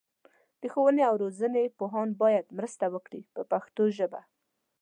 د 0.61 0.63
ښوونې 0.73 1.03
او 1.09 1.15
روزنې 1.23 1.65
پوهان 1.77 2.09
باید 2.21 2.45
مرسته 2.57 2.85
وکړي 2.93 3.21
په 3.33 3.41
پښتو 3.51 3.83
ژبه. 3.97 4.21